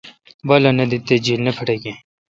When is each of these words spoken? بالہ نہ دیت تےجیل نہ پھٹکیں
بالہ 0.47 0.71
نہ 0.77 0.85
دیت 0.89 1.03
تےجیل 1.07 1.39
نہ 1.45 1.51
پھٹکیں 1.57 1.97